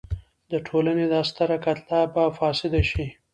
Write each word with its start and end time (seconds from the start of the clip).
د 0.51 0.53
ټولنې 0.67 1.05
دا 1.13 1.21
ستره 1.29 1.57
کتله 1.65 1.99
به 2.13 2.23
فاسده 2.37 2.81
شي. 2.91 3.05